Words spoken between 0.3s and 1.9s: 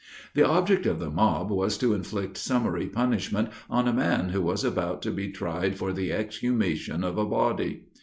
The object of the mob was